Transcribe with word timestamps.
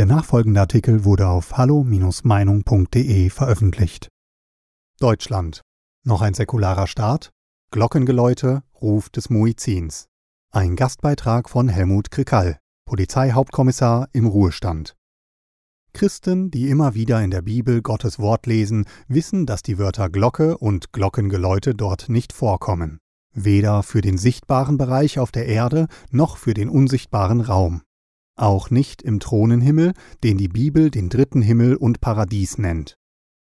Der 0.00 0.06
nachfolgende 0.06 0.60
Artikel 0.60 1.04
wurde 1.04 1.28
auf 1.28 1.58
hallo-meinung.de 1.58 3.28
veröffentlicht. 3.28 4.08
Deutschland. 4.98 5.60
Noch 6.06 6.22
ein 6.22 6.32
säkularer 6.32 6.86
Staat? 6.86 7.32
Glockengeläute, 7.70 8.62
Ruf 8.80 9.10
des 9.10 9.28
Muizins. 9.28 10.06
Ein 10.52 10.74
Gastbeitrag 10.74 11.50
von 11.50 11.68
Helmut 11.68 12.10
Krikall, 12.10 12.56
Polizeihauptkommissar 12.86 14.08
im 14.14 14.24
Ruhestand. 14.24 14.96
Christen, 15.92 16.50
die 16.50 16.70
immer 16.70 16.94
wieder 16.94 17.22
in 17.22 17.30
der 17.30 17.42
Bibel 17.42 17.82
Gottes 17.82 18.18
Wort 18.18 18.46
lesen, 18.46 18.86
wissen, 19.06 19.44
dass 19.44 19.62
die 19.62 19.76
Wörter 19.76 20.08
Glocke 20.08 20.56
und 20.56 20.94
Glockengeläute 20.94 21.74
dort 21.74 22.08
nicht 22.08 22.32
vorkommen. 22.32 23.00
Weder 23.34 23.82
für 23.82 24.00
den 24.00 24.16
sichtbaren 24.16 24.78
Bereich 24.78 25.18
auf 25.18 25.30
der 25.30 25.44
Erde 25.44 25.88
noch 26.10 26.38
für 26.38 26.54
den 26.54 26.70
unsichtbaren 26.70 27.42
Raum 27.42 27.82
auch 28.40 28.70
nicht 28.70 29.02
im 29.02 29.20
Thronenhimmel, 29.20 29.92
den 30.22 30.38
die 30.38 30.48
Bibel 30.48 30.90
den 30.90 31.08
dritten 31.08 31.42
Himmel 31.42 31.76
und 31.76 32.00
Paradies 32.00 32.58
nennt. 32.58 32.96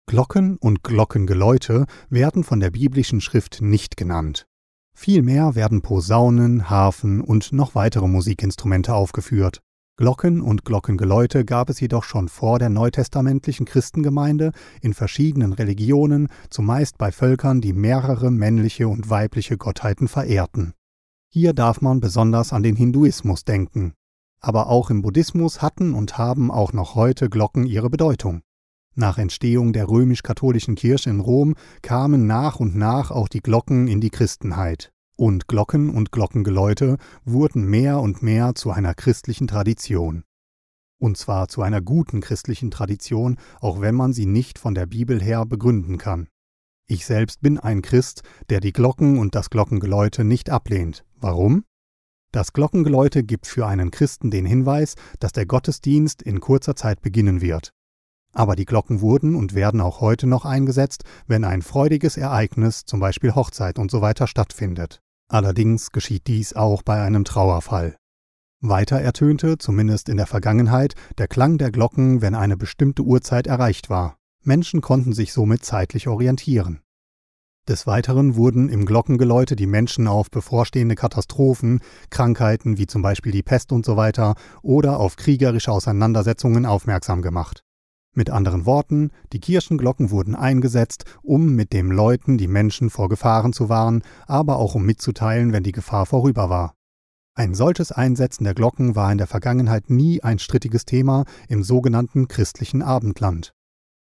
Glocken 0.06 0.56
und 0.56 0.82
Glockengeläute 0.82 1.84
werden 2.08 2.42
von 2.42 2.60
der 2.60 2.70
biblischen 2.70 3.20
Schrift 3.20 3.60
nicht 3.60 3.96
genannt. 3.96 4.46
Vielmehr 4.94 5.54
werden 5.54 5.82
Posaunen, 5.82 6.70
Harfen 6.70 7.20
und 7.20 7.52
noch 7.52 7.74
weitere 7.74 8.08
Musikinstrumente 8.08 8.94
aufgeführt. 8.94 9.60
Glocken 9.98 10.40
und 10.40 10.64
Glockengeläute 10.64 11.44
gab 11.44 11.70
es 11.70 11.80
jedoch 11.80 12.04
schon 12.04 12.28
vor 12.28 12.58
der 12.58 12.68
neutestamentlichen 12.68 13.66
Christengemeinde 13.66 14.52
in 14.80 14.94
verschiedenen 14.94 15.52
Religionen, 15.52 16.28
zumeist 16.50 16.98
bei 16.98 17.12
Völkern, 17.12 17.60
die 17.60 17.72
mehrere 17.72 18.30
männliche 18.30 18.88
und 18.88 19.10
weibliche 19.10 19.56
Gottheiten 19.56 20.08
verehrten. 20.08 20.72
Hier 21.30 21.52
darf 21.52 21.80
man 21.80 22.00
besonders 22.00 22.52
an 22.52 22.62
den 22.62 22.76
Hinduismus 22.76 23.44
denken. 23.44 23.92
Aber 24.40 24.68
auch 24.68 24.90
im 24.90 25.02
Buddhismus 25.02 25.62
hatten 25.62 25.94
und 25.94 26.18
haben 26.18 26.50
auch 26.50 26.72
noch 26.72 26.94
heute 26.94 27.28
Glocken 27.28 27.66
ihre 27.66 27.90
Bedeutung. 27.90 28.42
Nach 28.94 29.18
Entstehung 29.18 29.72
der 29.72 29.88
römisch-katholischen 29.88 30.74
Kirche 30.74 31.10
in 31.10 31.20
Rom 31.20 31.54
kamen 31.82 32.26
nach 32.26 32.58
und 32.58 32.74
nach 32.74 33.10
auch 33.10 33.28
die 33.28 33.40
Glocken 33.40 33.86
in 33.86 34.00
die 34.00 34.10
Christenheit. 34.10 34.90
Und 35.16 35.48
Glocken 35.48 35.90
und 35.90 36.12
Glockengeläute 36.12 36.96
wurden 37.24 37.64
mehr 37.64 38.00
und 38.00 38.22
mehr 38.22 38.54
zu 38.54 38.70
einer 38.70 38.94
christlichen 38.94 39.48
Tradition. 39.48 40.24
Und 41.00 41.16
zwar 41.16 41.48
zu 41.48 41.62
einer 41.62 41.80
guten 41.80 42.20
christlichen 42.20 42.70
Tradition, 42.70 43.36
auch 43.60 43.80
wenn 43.80 43.94
man 43.94 44.12
sie 44.12 44.26
nicht 44.26 44.58
von 44.58 44.74
der 44.74 44.86
Bibel 44.86 45.22
her 45.22 45.46
begründen 45.46 45.98
kann. 45.98 46.28
Ich 46.86 47.04
selbst 47.04 47.40
bin 47.40 47.58
ein 47.58 47.82
Christ, 47.82 48.22
der 48.48 48.60
die 48.60 48.72
Glocken 48.72 49.18
und 49.18 49.34
das 49.34 49.50
Glockengeläute 49.50 50.24
nicht 50.24 50.50
ablehnt. 50.50 51.04
Warum? 51.16 51.64
Das 52.30 52.52
Glockengeläute 52.52 53.24
gibt 53.24 53.46
für 53.46 53.66
einen 53.66 53.90
Christen 53.90 54.30
den 54.30 54.44
Hinweis, 54.44 54.96
dass 55.18 55.32
der 55.32 55.46
Gottesdienst 55.46 56.20
in 56.22 56.40
kurzer 56.40 56.76
Zeit 56.76 57.00
beginnen 57.00 57.40
wird. 57.40 57.72
Aber 58.32 58.54
die 58.54 58.66
Glocken 58.66 59.00
wurden 59.00 59.34
und 59.34 59.54
werden 59.54 59.80
auch 59.80 60.00
heute 60.00 60.26
noch 60.26 60.44
eingesetzt, 60.44 61.04
wenn 61.26 61.44
ein 61.44 61.62
freudiges 61.62 62.16
Ereignis, 62.16 62.84
zum 62.84 63.00
Beispiel 63.00 63.34
Hochzeit 63.34 63.78
und 63.78 63.90
so 63.90 64.02
weiter, 64.02 64.26
stattfindet. 64.26 65.00
Allerdings 65.28 65.90
geschieht 65.90 66.26
dies 66.26 66.52
auch 66.54 66.82
bei 66.82 67.02
einem 67.02 67.24
Trauerfall. 67.24 67.96
Weiter 68.60 69.00
ertönte, 69.00 69.56
zumindest 69.56 70.08
in 70.08 70.16
der 70.16 70.26
Vergangenheit, 70.26 70.94
der 71.16 71.28
Klang 71.28 71.58
der 71.58 71.70
Glocken, 71.70 72.22
wenn 72.22 72.34
eine 72.34 72.56
bestimmte 72.56 73.02
Uhrzeit 73.02 73.46
erreicht 73.46 73.88
war. 73.88 74.18
Menschen 74.42 74.80
konnten 74.80 75.12
sich 75.12 75.32
somit 75.32 75.64
zeitlich 75.64 76.08
orientieren. 76.08 76.80
Des 77.68 77.86
Weiteren 77.86 78.34
wurden 78.36 78.70
im 78.70 78.86
Glockengeläute 78.86 79.54
die 79.54 79.66
Menschen 79.66 80.08
auf 80.08 80.30
bevorstehende 80.30 80.94
Katastrophen, 80.94 81.80
Krankheiten 82.08 82.78
wie 82.78 82.86
zum 82.86 83.02
Beispiel 83.02 83.30
die 83.30 83.42
Pest 83.42 83.72
und 83.72 83.84
so 83.84 83.98
weiter 83.98 84.36
oder 84.62 84.98
auf 84.98 85.16
kriegerische 85.16 85.70
Auseinandersetzungen 85.70 86.64
aufmerksam 86.64 87.20
gemacht. 87.20 87.64
Mit 88.14 88.30
anderen 88.30 88.64
Worten, 88.64 89.10
die 89.34 89.40
Kirchenglocken 89.40 90.10
wurden 90.10 90.34
eingesetzt, 90.34 91.04
um 91.22 91.54
mit 91.54 91.74
dem 91.74 91.92
Läuten 91.92 92.38
die 92.38 92.48
Menschen 92.48 92.88
vor 92.88 93.10
Gefahren 93.10 93.52
zu 93.52 93.68
warnen, 93.68 94.02
aber 94.26 94.56
auch 94.56 94.74
um 94.74 94.86
mitzuteilen, 94.86 95.52
wenn 95.52 95.62
die 95.62 95.72
Gefahr 95.72 96.06
vorüber 96.06 96.48
war. 96.48 96.72
Ein 97.34 97.54
solches 97.54 97.92
Einsetzen 97.92 98.44
der 98.44 98.54
Glocken 98.54 98.96
war 98.96 99.12
in 99.12 99.18
der 99.18 99.26
Vergangenheit 99.26 99.90
nie 99.90 100.22
ein 100.22 100.38
strittiges 100.38 100.86
Thema 100.86 101.26
im 101.48 101.62
sogenannten 101.62 102.28
christlichen 102.28 102.80
Abendland. 102.80 103.52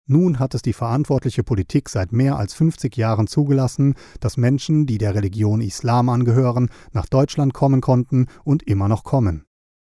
Nun 0.05 0.37
hat 0.37 0.53
es 0.53 0.61
die 0.61 0.73
verantwortliche 0.73 1.43
Politik 1.43 1.87
seit 1.87 2.11
mehr 2.11 2.37
als 2.37 2.53
50 2.53 2.97
Jahren 2.97 3.25
zugelassen, 3.25 3.95
dass 4.19 4.35
Menschen, 4.35 4.85
die 4.85 4.97
der 4.97 5.15
Religion 5.15 5.61
Islam 5.61 6.09
angehören, 6.09 6.69
nach 6.91 7.05
Deutschland 7.05 7.53
kommen 7.53 7.79
konnten 7.79 8.27
und 8.43 8.63
immer 8.63 8.89
noch 8.89 9.05
kommen. 9.05 9.45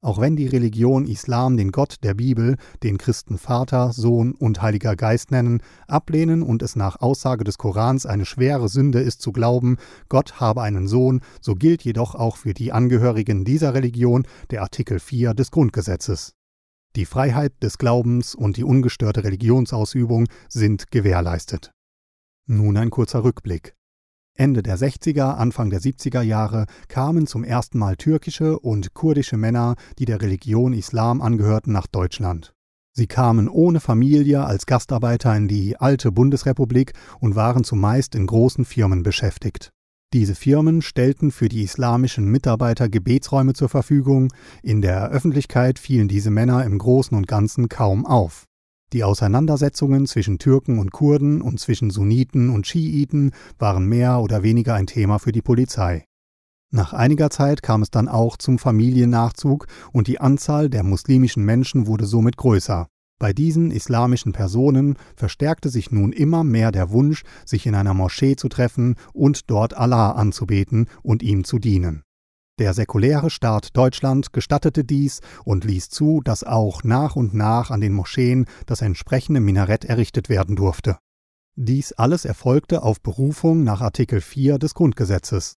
Auch 0.02 0.20
wenn 0.20 0.36
die 0.36 0.46
Religion 0.46 1.06
Islam 1.06 1.56
den 1.56 1.72
Gott 1.72 1.96
der 2.04 2.14
Bibel, 2.14 2.54
den 2.84 2.98
Christen 2.98 3.36
Vater, 3.36 3.92
Sohn 3.92 4.36
und 4.36 4.62
Heiliger 4.62 4.94
Geist 4.94 5.32
nennen, 5.32 5.60
ablehnen 5.88 6.44
und 6.44 6.62
es 6.62 6.76
nach 6.76 7.00
Aussage 7.00 7.42
des 7.42 7.58
Korans 7.58 8.06
eine 8.06 8.26
schwere 8.26 8.68
Sünde 8.68 9.00
ist 9.00 9.20
zu 9.20 9.32
glauben, 9.32 9.76
Gott 10.08 10.38
habe 10.38 10.62
einen 10.62 10.86
Sohn, 10.86 11.20
so 11.40 11.56
gilt 11.56 11.82
jedoch 11.82 12.14
auch 12.14 12.36
für 12.36 12.54
die 12.54 12.70
Angehörigen 12.70 13.44
dieser 13.44 13.74
Religion 13.74 14.24
der 14.52 14.62
Artikel 14.62 15.00
4 15.00 15.34
des 15.34 15.50
Grundgesetzes. 15.50 16.35
Die 16.96 17.04
Freiheit 17.04 17.52
des 17.62 17.76
Glaubens 17.76 18.34
und 18.34 18.56
die 18.56 18.64
ungestörte 18.64 19.22
Religionsausübung 19.22 20.28
sind 20.48 20.90
gewährleistet. 20.90 21.70
Nun 22.46 22.78
ein 22.78 22.88
kurzer 22.88 23.22
Rückblick. 23.22 23.74
Ende 24.34 24.62
der 24.62 24.78
60er, 24.78 25.34
Anfang 25.34 25.68
der 25.68 25.80
70er 25.80 26.22
Jahre 26.22 26.64
kamen 26.88 27.26
zum 27.26 27.44
ersten 27.44 27.78
Mal 27.78 27.96
türkische 27.96 28.58
und 28.58 28.94
kurdische 28.94 29.36
Männer, 29.36 29.74
die 29.98 30.06
der 30.06 30.22
Religion 30.22 30.72
Islam 30.72 31.20
angehörten, 31.20 31.70
nach 31.70 31.86
Deutschland. 31.86 32.54
Sie 32.94 33.06
kamen 33.06 33.50
ohne 33.50 33.80
Familie 33.80 34.46
als 34.46 34.64
Gastarbeiter 34.64 35.36
in 35.36 35.48
die 35.48 35.76
alte 35.76 36.12
Bundesrepublik 36.12 36.94
und 37.20 37.36
waren 37.36 37.62
zumeist 37.62 38.14
in 38.14 38.26
großen 38.26 38.64
Firmen 38.64 39.02
beschäftigt. 39.02 39.70
Diese 40.16 40.34
Firmen 40.34 40.80
stellten 40.80 41.30
für 41.30 41.50
die 41.50 41.62
islamischen 41.62 42.24
Mitarbeiter 42.24 42.88
Gebetsräume 42.88 43.52
zur 43.52 43.68
Verfügung, 43.68 44.32
in 44.62 44.80
der 44.80 45.10
Öffentlichkeit 45.10 45.78
fielen 45.78 46.08
diese 46.08 46.30
Männer 46.30 46.64
im 46.64 46.78
Großen 46.78 47.14
und 47.14 47.28
Ganzen 47.28 47.68
kaum 47.68 48.06
auf. 48.06 48.46
Die 48.94 49.04
Auseinandersetzungen 49.04 50.06
zwischen 50.06 50.38
Türken 50.38 50.78
und 50.78 50.90
Kurden 50.90 51.42
und 51.42 51.60
zwischen 51.60 51.90
Sunniten 51.90 52.48
und 52.48 52.66
Schiiten 52.66 53.32
waren 53.58 53.84
mehr 53.84 54.20
oder 54.20 54.42
weniger 54.42 54.72
ein 54.72 54.86
Thema 54.86 55.18
für 55.18 55.32
die 55.32 55.42
Polizei. 55.42 56.06
Nach 56.70 56.94
einiger 56.94 57.28
Zeit 57.28 57.62
kam 57.62 57.82
es 57.82 57.90
dann 57.90 58.08
auch 58.08 58.38
zum 58.38 58.58
Familiennachzug 58.58 59.66
und 59.92 60.06
die 60.06 60.18
Anzahl 60.18 60.70
der 60.70 60.82
muslimischen 60.82 61.44
Menschen 61.44 61.86
wurde 61.86 62.06
somit 62.06 62.38
größer. 62.38 62.88
Bei 63.18 63.32
diesen 63.32 63.70
islamischen 63.70 64.32
Personen 64.32 64.96
verstärkte 65.16 65.70
sich 65.70 65.90
nun 65.90 66.12
immer 66.12 66.44
mehr 66.44 66.70
der 66.70 66.90
Wunsch, 66.90 67.22
sich 67.46 67.66
in 67.66 67.74
einer 67.74 67.94
Moschee 67.94 68.36
zu 68.36 68.48
treffen 68.50 68.96
und 69.14 69.50
dort 69.50 69.74
Allah 69.74 70.12
anzubeten 70.12 70.88
und 71.02 71.22
ihm 71.22 71.44
zu 71.44 71.58
dienen. 71.58 72.02
Der 72.58 72.74
säkuläre 72.74 73.30
Staat 73.30 73.76
Deutschland 73.76 74.32
gestattete 74.32 74.84
dies 74.84 75.20
und 75.44 75.64
ließ 75.64 75.88
zu, 75.88 76.20
dass 76.24 76.44
auch 76.44 76.84
nach 76.84 77.16
und 77.16 77.34
nach 77.34 77.70
an 77.70 77.80
den 77.80 77.92
Moscheen 77.92 78.46
das 78.66 78.82
entsprechende 78.82 79.40
Minarett 79.40 79.84
errichtet 79.84 80.28
werden 80.28 80.56
durfte. 80.56 80.98
Dies 81.54 81.92
alles 81.92 82.26
erfolgte 82.26 82.82
auf 82.82 83.00
Berufung 83.00 83.62
nach 83.64 83.80
Artikel 83.80 84.20
4 84.20 84.58
des 84.58 84.74
Grundgesetzes. 84.74 85.56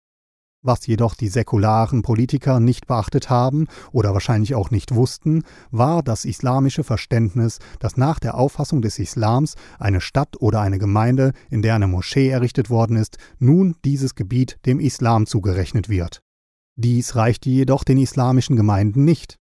Was 0.68 0.86
jedoch 0.86 1.16
die 1.16 1.30
säkularen 1.30 2.02
Politiker 2.02 2.60
nicht 2.60 2.88
beachtet 2.88 3.30
haben 3.30 3.68
oder 3.94 4.12
wahrscheinlich 4.12 4.54
auch 4.54 4.70
nicht 4.70 4.94
wussten, 4.94 5.44
war 5.72 6.04
das 6.04 6.26
islamische 6.26 6.84
Verständnis, 6.84 7.60
dass 7.80 7.96
nach 7.96 8.20
der 8.20 8.36
Auffassung 8.36 8.82
des 8.82 9.00
Islams 9.00 9.56
eine 9.80 10.02
Stadt 10.02 10.42
oder 10.42 10.60
eine 10.60 10.78
Gemeinde, 10.78 11.32
in 11.50 11.62
der 11.62 11.76
eine 11.76 11.88
Moschee 11.88 12.28
errichtet 12.28 12.70
worden 12.70 12.98
ist, 12.98 13.18
nun 13.40 13.78
dieses 13.86 14.14
Gebiet 14.14 14.58
dem 14.66 14.82
Islam 14.82 15.26
zugerechnet 15.26 15.88
wird. 15.88 16.22
Dies 16.76 17.16
reichte 17.16 17.50
jedoch 17.50 17.86
den 17.86 17.98
islamischen 17.98 18.58
Gemeinden 18.58 19.06
nicht. 19.06 19.38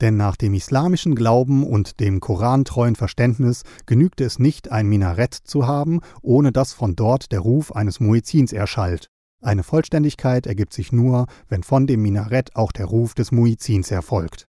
Denn 0.00 0.16
nach 0.16 0.36
dem 0.36 0.54
islamischen 0.54 1.14
Glauben 1.14 1.62
und 1.62 2.00
dem 2.00 2.20
korantreuen 2.20 2.96
Verständnis 2.96 3.64
genügte 3.84 4.24
es 4.24 4.38
nicht, 4.38 4.72
ein 4.72 4.88
Minarett 4.88 5.34
zu 5.34 5.66
haben, 5.66 6.00
ohne 6.22 6.52
dass 6.52 6.72
von 6.72 6.96
dort 6.96 7.32
der 7.32 7.40
Ruf 7.40 7.70
eines 7.72 8.00
Muezzins 8.00 8.54
erschallt. 8.54 9.10
Eine 9.40 9.62
Vollständigkeit 9.62 10.46
ergibt 10.46 10.72
sich 10.72 10.92
nur, 10.92 11.26
wenn 11.48 11.62
von 11.62 11.86
dem 11.86 12.02
Minarett 12.02 12.56
auch 12.56 12.72
der 12.72 12.86
Ruf 12.86 13.14
des 13.14 13.32
Muizins 13.32 13.90
erfolgt. 13.90 14.46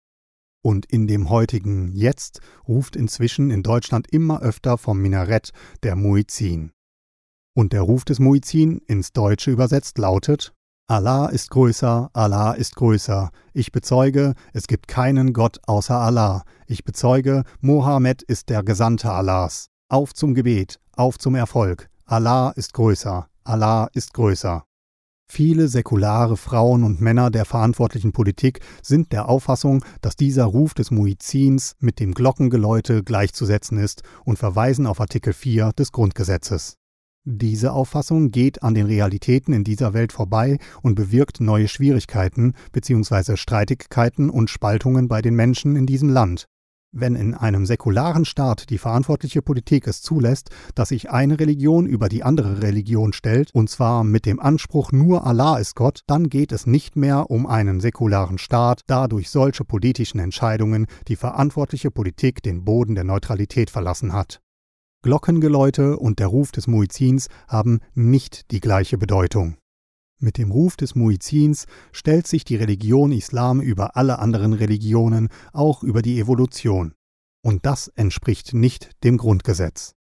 Und 0.64 0.86
in 0.86 1.08
dem 1.08 1.30
heutigen 1.30 1.92
Jetzt 1.94 2.42
ruft 2.68 2.96
inzwischen 2.96 3.50
in 3.50 3.64
Deutschland 3.64 4.12
immer 4.12 4.42
öfter 4.42 4.78
vom 4.78 5.00
Minarett 5.02 5.52
der 5.84 5.96
Muizin. 5.96 6.72
Und 7.56 7.74
der 7.74 7.82
Ruf 7.82 8.06
des 8.06 8.20
Muizin 8.20 8.80
ins 8.88 9.12
Deutsche 9.12 9.52
übersetzt 9.52 9.98
lautet 9.98 10.54
Allah 10.92 11.28
ist 11.28 11.52
größer, 11.52 12.10
Allah 12.12 12.52
ist 12.52 12.76
größer. 12.76 13.32
Ich 13.54 13.72
bezeuge, 13.72 14.34
es 14.52 14.68
gibt 14.68 14.90
keinen 14.90 15.32
Gott 15.32 15.58
außer 15.66 15.98
Allah. 15.98 16.44
Ich 16.68 16.84
bezeuge, 16.84 17.44
Mohammed 17.62 18.24
ist 18.24 18.50
der 18.50 18.62
Gesandte 18.62 19.10
Allahs. 19.10 19.68
Auf 19.88 20.14
zum 20.14 20.34
Gebet, 20.34 20.82
auf 20.98 21.18
zum 21.18 21.36
Erfolg. 21.36 21.90
Allah 22.04 22.50
ist 22.58 22.74
größer, 22.74 23.30
Allah 23.46 23.88
ist 23.94 24.14
größer. 24.14 24.66
Viele 25.33 25.69
säkulare 25.69 26.36
Frauen 26.36 26.83
und 26.83 27.00
Männer 27.00 27.31
der 27.31 27.45
verantwortlichen 27.45 28.12
Politik 28.12 28.60
sind 28.83 29.13
der 29.13 29.30
Auffassung, 29.30 29.81
dass 30.01 30.18
dieser 30.18 30.44
Ruf 30.44 30.74
des 30.74 30.92
Muizins 30.92 31.78
mit 31.80 32.01
dem 32.01 32.13
Glockengeläute 32.13 33.01
gleichzusetzen 33.01 33.78
ist 33.78 34.04
und 34.25 34.39
verweisen 34.39 34.86
auf 34.86 35.00
Artikel 35.00 35.31
4 35.31 35.72
des 35.72 35.94
Grundgesetzes. 35.94 36.75
Diese 37.24 37.72
Auffassung 37.72 38.31
geht 38.31 38.62
an 38.62 38.74
den 38.74 38.88
Realitäten 38.88 39.54
in 39.54 39.63
dieser 39.63 39.94
Welt 39.94 40.12
vorbei 40.12 40.57
und 40.81 40.95
bewirkt 40.95 41.39
neue 41.39 41.69
Schwierigkeiten 41.69 42.51
bzw. 42.74 43.38
Streitigkeiten 43.38 44.30
und 44.30 44.50
Spaltungen 44.50 45.07
bei 45.07 45.22
den 45.22 45.36
Menschen 45.36 45.78
in 45.78 45.86
diesem 45.86 46.10
Land. 46.10 46.50
Wenn 46.94 47.16
in 47.16 47.34
einem 47.34 47.66
säkularen 47.66 48.26
Staat 48.26 48.70
die 48.70 48.78
verantwortliche 48.78 49.42
Politik 49.42 49.88
es 49.88 50.02
zulässt, 50.02 50.50
dass 50.76 50.90
sich 50.90 51.10
eine 51.10 51.40
Religion 51.40 51.86
über 51.86 52.10
die 52.10 52.24
andere 52.24 52.62
Religion 52.62 53.14
stellt, 53.14 53.50
und 53.54 53.70
zwar 53.70 54.04
mit 54.04 54.26
dem 54.26 54.42
Anspruch 54.42 54.92
nur 54.92 55.26
Allah 55.26 55.58
ist 55.58 55.76
Gott, 55.76 56.02
dann 56.08 56.28
geht 56.28 56.52
es 56.52 56.68
nicht 56.68 56.98
mehr 56.98 57.32
um 57.32 57.48
einen 57.48 57.80
säkularen 57.80 58.38
Staat, 58.38 58.82
da 58.88 59.08
durch 59.08 59.30
solche 59.30 59.64
politischen 59.64 60.20
Entscheidungen 60.20 60.86
die 61.08 61.16
verantwortliche 61.16 61.92
Politik 61.92 62.44
den 62.44 62.66
Boden 62.66 62.96
der 62.96 63.06
Neutralität 63.06 63.70
verlassen 63.70 64.12
hat. 64.12 64.42
Glockengeläute 65.02 65.98
und 65.98 66.20
der 66.20 66.28
Ruf 66.28 66.52
des 66.52 66.68
Muizins 66.68 67.30
haben 67.48 67.80
nicht 67.94 68.52
die 68.52 68.60
gleiche 68.60 68.98
Bedeutung. 68.98 69.56
Mit 70.23 70.38
dem 70.38 70.51
Ruf 70.51 70.77
des 70.77 70.94
Muizins 70.94 71.65
stellt 71.91 72.27
sich 72.27 72.45
die 72.45 72.56
Religion 72.56 73.12
Islam 73.12 73.59
über 73.59 73.97
alle 73.97 74.19
anderen 74.19 74.53
Religionen, 74.53 75.29
auch 75.51 75.81
über 75.81 76.03
die 76.03 76.19
Evolution. 76.19 76.94
Und 77.44 77.65
das 77.65 77.88
entspricht 77.88 78.53
nicht 78.53 78.91
dem 79.03 79.18
Grundgesetz. 79.18 79.95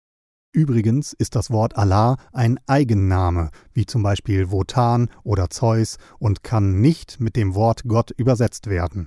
Übrigens 0.52 1.12
ist 1.12 1.36
das 1.36 1.52
Wort 1.52 1.76
Allah 1.76 2.16
ein 2.32 2.58
Eigenname, 2.66 3.50
wie 3.72 3.86
zum 3.86 4.02
Beispiel 4.02 4.50
Wotan 4.50 5.08
oder 5.22 5.50
Zeus, 5.50 5.98
und 6.18 6.42
kann 6.42 6.80
nicht 6.80 7.20
mit 7.20 7.36
dem 7.36 7.54
Wort 7.54 7.84
Gott 7.86 8.10
übersetzt 8.10 8.66
werden. 8.66 9.06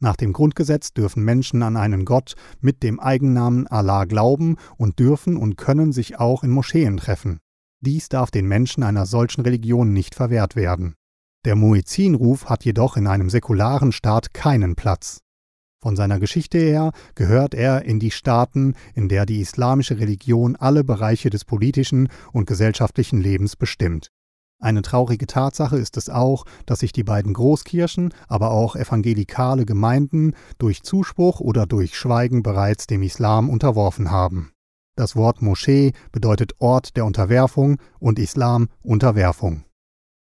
Nach 0.00 0.16
dem 0.16 0.32
Grundgesetz 0.32 0.92
dürfen 0.92 1.22
Menschen 1.22 1.62
an 1.62 1.76
einen 1.76 2.04
Gott 2.04 2.34
mit 2.60 2.82
dem 2.82 2.98
Eigennamen 2.98 3.68
Allah 3.68 4.06
glauben 4.06 4.56
und 4.76 4.98
dürfen 4.98 5.36
und 5.36 5.56
können 5.56 5.92
sich 5.92 6.18
auch 6.18 6.42
in 6.42 6.50
Moscheen 6.50 6.96
treffen. 6.96 7.38
Dies 7.84 8.08
darf 8.08 8.30
den 8.30 8.46
Menschen 8.46 8.84
einer 8.84 9.06
solchen 9.06 9.40
Religion 9.40 9.92
nicht 9.92 10.14
verwehrt 10.14 10.54
werden. 10.54 10.94
Der 11.44 11.56
Muezzinruf 11.56 12.46
hat 12.46 12.64
jedoch 12.64 12.96
in 12.96 13.08
einem 13.08 13.28
säkularen 13.28 13.90
Staat 13.90 14.32
keinen 14.32 14.76
Platz. 14.76 15.18
Von 15.82 15.96
seiner 15.96 16.20
Geschichte 16.20 16.58
her 16.58 16.92
gehört 17.16 17.54
er 17.54 17.84
in 17.84 17.98
die 17.98 18.12
Staaten, 18.12 18.76
in 18.94 19.08
der 19.08 19.26
die 19.26 19.40
islamische 19.40 19.98
Religion 19.98 20.54
alle 20.54 20.84
Bereiche 20.84 21.28
des 21.28 21.44
politischen 21.44 22.08
und 22.32 22.46
gesellschaftlichen 22.46 23.20
Lebens 23.20 23.56
bestimmt. 23.56 24.12
Eine 24.60 24.82
traurige 24.82 25.26
Tatsache 25.26 25.76
ist 25.76 25.96
es 25.96 26.08
auch, 26.08 26.44
dass 26.66 26.78
sich 26.78 26.92
die 26.92 27.02
beiden 27.02 27.32
Großkirchen, 27.34 28.14
aber 28.28 28.52
auch 28.52 28.76
evangelikale 28.76 29.66
Gemeinden 29.66 30.36
durch 30.58 30.84
Zuspruch 30.84 31.40
oder 31.40 31.66
durch 31.66 31.98
Schweigen 31.98 32.44
bereits 32.44 32.86
dem 32.86 33.02
Islam 33.02 33.50
unterworfen 33.50 34.12
haben. 34.12 34.51
Das 34.94 35.16
Wort 35.16 35.40
Moschee 35.40 35.92
bedeutet 36.12 36.52
Ort 36.58 36.96
der 36.96 37.06
Unterwerfung 37.06 37.78
und 37.98 38.18
Islam 38.18 38.68
Unterwerfung. 38.82 39.64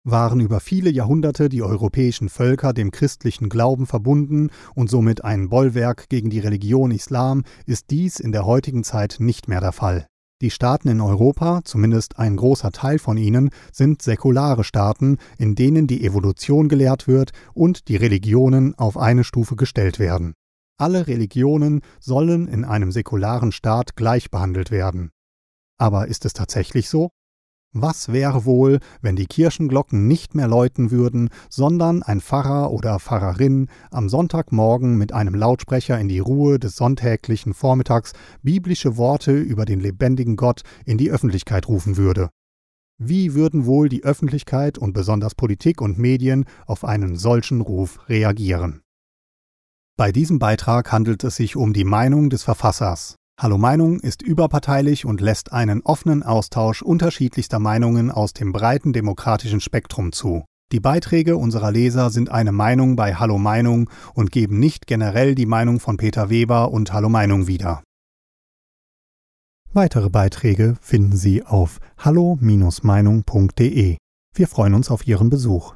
Waren 0.03 0.39
über 0.39 0.59
viele 0.59 0.89
Jahrhunderte 0.89 1.49
die 1.49 1.61
europäischen 1.61 2.29
Völker 2.29 2.73
dem 2.73 2.89
christlichen 2.91 3.49
Glauben 3.49 3.85
verbunden 3.85 4.49
und 4.73 4.89
somit 4.89 5.23
ein 5.23 5.49
Bollwerk 5.49 6.09
gegen 6.09 6.29
die 6.29 6.39
Religion 6.39 6.91
Islam, 6.91 7.43
ist 7.65 7.91
dies 7.91 8.19
in 8.19 8.31
der 8.31 8.45
heutigen 8.45 8.83
Zeit 8.83 9.17
nicht 9.19 9.47
mehr 9.47 9.61
der 9.61 9.71
Fall. 9.71 10.07
Die 10.41 10.51
Staaten 10.51 10.89
in 10.89 10.99
Europa, 10.99 11.61
zumindest 11.63 12.19
ein 12.19 12.35
großer 12.35 12.71
Teil 12.71 12.99
von 12.99 13.17
ihnen, 13.17 13.51
sind 13.71 14.01
säkulare 14.01 14.63
Staaten, 14.63 15.17
in 15.37 15.55
denen 15.55 15.87
die 15.87 16.03
Evolution 16.03 16.69
gelehrt 16.69 17.07
wird 17.07 17.31
und 17.53 17.87
die 17.87 17.95
Religionen 17.95 18.75
auf 18.75 18.97
eine 18.97 19.23
Stufe 19.23 19.55
gestellt 19.55 19.97
werden. 19.97 20.33
Alle 20.77 21.07
Religionen 21.07 21.81
sollen 21.99 22.47
in 22.47 22.65
einem 22.65 22.91
säkularen 22.91 23.51
Staat 23.51 23.95
gleich 23.95 24.29
behandelt 24.29 24.71
werden. 24.71 25.11
Aber 25.77 26.07
ist 26.07 26.25
es 26.25 26.33
tatsächlich 26.33 26.89
so? 26.89 27.11
Was 27.77 28.13
wäre 28.13 28.45
wohl, 28.45 28.79
wenn 29.01 29.17
die 29.17 29.25
Kirchenglocken 29.25 30.07
nicht 30.07 30.33
mehr 30.33 30.47
läuten 30.47 30.91
würden, 30.91 31.29
sondern 31.49 32.03
ein 32.03 32.21
Pfarrer 32.21 32.71
oder 32.71 32.99
Pfarrerin 32.99 33.67
am 33.91 34.07
Sonntagmorgen 34.07 34.97
mit 34.97 35.11
einem 35.11 35.35
Lautsprecher 35.35 35.99
in 35.99 36.07
die 36.07 36.19
Ruhe 36.19 36.57
des 36.57 36.77
sonntäglichen 36.77 37.53
Vormittags 37.53 38.13
biblische 38.41 38.95
Worte 38.95 39.37
über 39.37 39.65
den 39.65 39.81
lebendigen 39.81 40.37
Gott 40.37 40.61
in 40.85 40.97
die 40.97 41.11
Öffentlichkeit 41.11 41.67
rufen 41.67 41.97
würde? 41.97 42.29
Wie 42.97 43.33
würden 43.33 43.65
wohl 43.65 43.89
die 43.89 44.05
Öffentlichkeit 44.05 44.77
und 44.77 44.93
besonders 44.93 45.35
Politik 45.35 45.81
und 45.81 45.97
Medien 45.97 46.45
auf 46.67 46.85
einen 46.85 47.17
solchen 47.17 47.59
Ruf 47.59 48.07
reagieren? 48.07 48.84
Bei 49.97 50.11
diesem 50.11 50.39
Beitrag 50.39 50.91
handelt 50.91 51.23
es 51.23 51.37
sich 51.37 51.55
um 51.55 51.71
die 51.71 51.85
Meinung 51.85 52.29
des 52.29 52.43
Verfassers. 52.43 53.15
Hallo 53.39 53.57
Meinung 53.57 54.01
ist 54.01 54.21
überparteilich 54.21 55.05
und 55.05 55.21
lässt 55.21 55.53
einen 55.53 55.81
offenen 55.83 56.21
Austausch 56.21 56.81
unterschiedlichster 56.81 57.59
Meinungen 57.59 58.11
aus 58.11 58.33
dem 58.33 58.51
breiten 58.51 58.91
demokratischen 58.91 59.61
Spektrum 59.61 60.11
zu. 60.11 60.43
Die 60.73 60.81
Beiträge 60.81 61.37
unserer 61.37 61.71
Leser 61.71 62.09
sind 62.09 62.29
eine 62.29 62.51
Meinung 62.51 62.97
bei 62.97 63.15
Hallo 63.15 63.37
Meinung 63.37 63.89
und 64.13 64.33
geben 64.33 64.59
nicht 64.59 64.85
generell 64.85 65.33
die 65.33 65.45
Meinung 65.45 65.79
von 65.79 65.95
Peter 65.95 66.29
Weber 66.29 66.71
und 66.71 66.91
Hallo 66.91 67.07
Meinung 67.07 67.47
wieder. 67.47 67.81
Weitere 69.71 70.09
Beiträge 70.09 70.75
finden 70.81 71.15
Sie 71.15 71.41
auf 71.41 71.79
hallo-meinung.de. 71.99 73.95
Wir 74.35 74.47
freuen 74.49 74.73
uns 74.73 74.91
auf 74.91 75.07
Ihren 75.07 75.29
Besuch. 75.29 75.75